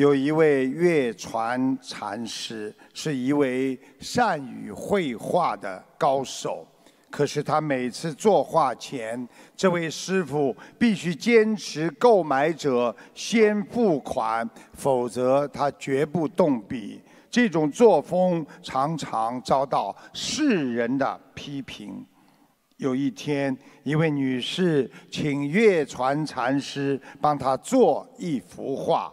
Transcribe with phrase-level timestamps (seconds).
[0.00, 6.66] 有一位月传禅师，是一位善于绘画的高手。
[7.10, 17.02] 可是他每次作画前，这位师傅必须坚持购买者先付款，否则他绝不动笔。
[17.30, 22.02] 这种作风常常遭到世人的批评。
[22.78, 29.12] 有一天，一位女士请月传禅师帮她做一幅画。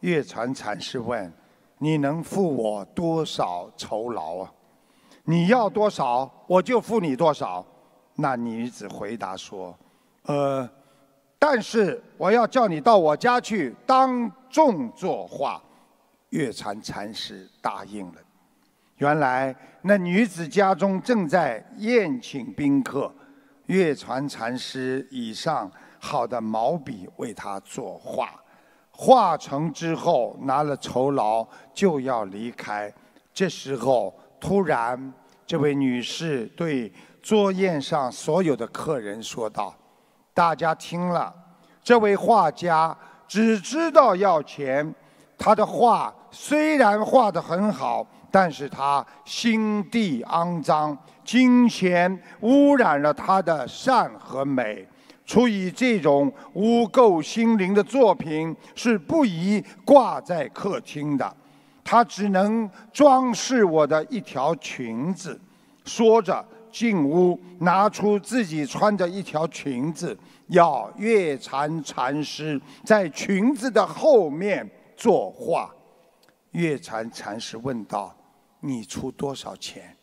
[0.00, 1.32] 月传禅师问
[1.78, 4.52] ：“你能付我多少酬劳啊？
[5.24, 7.64] 你要多少，我就付你多少。”
[8.14, 9.76] 那女子回答说
[10.26, 10.68] ：“呃，
[11.38, 15.62] 但是我要叫你到我家去当众作画。”
[16.30, 18.14] 月传禅师答应了。
[18.96, 23.10] 原来那女子家中正在宴请宾客，
[23.66, 28.30] 月传禅师以上好的毛笔为她作画。
[29.00, 32.92] 画成之后，拿了酬劳就要离开。
[33.32, 35.14] 这时候，突然，
[35.46, 39.72] 这位女士对桌宴上所有的客人说道
[40.34, 41.32] ：“大家听了，
[41.80, 42.96] 这位画家
[43.28, 44.92] 只知道要钱。
[45.38, 54.84] 他的画虽然画得很好，但是他心地肮脏，金钱污染了他的善和美。”
[55.28, 61.36] 出于这种污垢心灵的作品是不宜挂在客厅的，
[61.84, 65.38] 它只能装饰我的一条裙子。
[65.84, 75.70] 说着，进屋拿出自己穿着一条裙子，要月禅禅师在裙子的后面作画。
[76.52, 78.16] 月禅禅师问道
[78.60, 79.94] ：“你出多少钱？”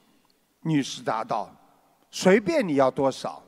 [0.62, 1.50] 女士答道
[2.12, 3.42] ：“随便你要多少。”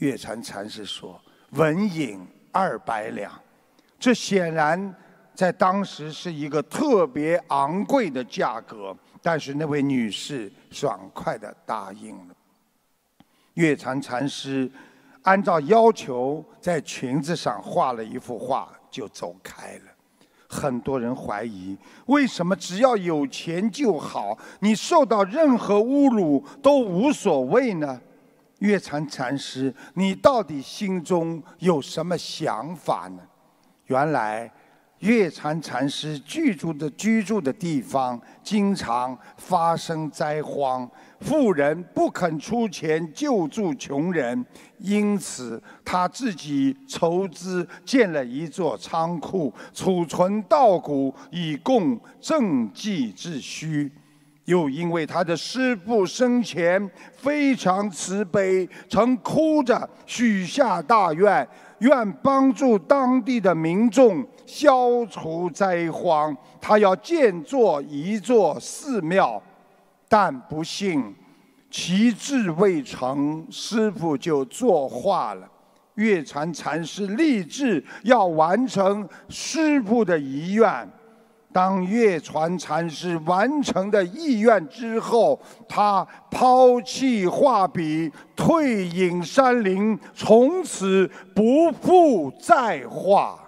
[0.00, 1.20] 月禅禅师说
[1.52, 3.30] ：“文银二百两，
[3.98, 4.94] 这显然
[5.34, 8.96] 在当时是一个特别昂贵的价格。
[9.22, 12.34] 但是那位女士爽快的答应了。
[13.52, 14.70] 月禅禅师
[15.20, 19.82] 按照要求在裙子上画了一幅画，就走开了。
[20.48, 21.76] 很多人怀疑，
[22.06, 28.00] 为什么只要有钱就好，你受到任何侮辱都无所谓呢？
[28.60, 33.22] 月禅禅师，你到底心中有什么想法呢？
[33.86, 34.50] 原来，
[35.00, 40.88] 月禅禅师居住的居住的地方经常发生灾荒，
[41.20, 44.44] 富人不肯出钱救助穷人，
[44.78, 53.90] 因此他自己筹资建了一座仓库，储存稻谷以供赈济之需。
[54.50, 61.46] 又因为他的师父生前非常慈悲，曾哭着许下大愿，
[61.78, 66.36] 愿帮助当地的民众消除灾荒。
[66.60, 69.40] 他要建作一座寺庙，
[70.08, 71.14] 但不幸
[71.70, 75.48] 其志未成，师父就作画了。
[75.94, 80.88] 月禅禅师立志要完成师父的遗愿。
[81.52, 93.38] 当月传禅师完成的意愿之后，他抛弃画笔，退隐山林，从此不复再画。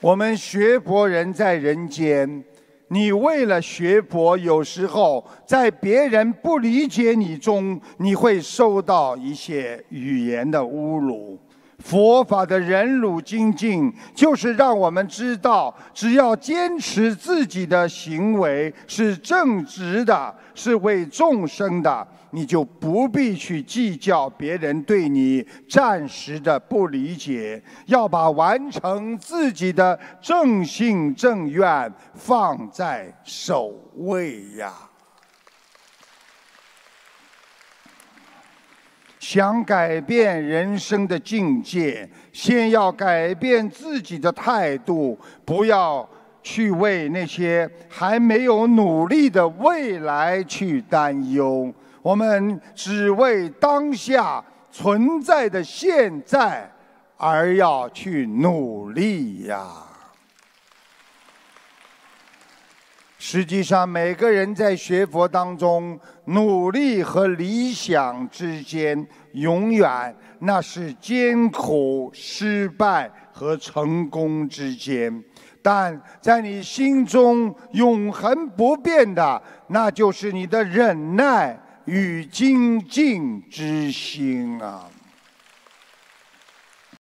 [0.00, 2.42] 我们学佛人在人间，
[2.88, 11.38] 你为了学佛，有时候在别人不理解你中，你会受到一些语言的侮辱。
[11.82, 27.62] 佛法的忍辱精进，就是让我们知道，只要坚持自己的行为是正直的，是为众生的，你就不必去计较别人对你暂时的不理解。
[27.86, 34.72] 要把完成自己的正信正愿放在首位呀。
[39.22, 46.06] 想改变人生的境界，先要改变自己的态度，不要
[46.42, 51.72] 去为那些还没有努力的未来去担忧。
[52.02, 56.68] 我们只为当下存在的现在
[57.16, 59.68] 而要去努力呀。
[63.24, 75.22] 实际上，每个人在学佛当中，努力和理想之间，永远那是艰苦、失败和成功之间。
[75.62, 84.90] 但在你心中永恒不变的，那就是你的忍耐与精进之心啊。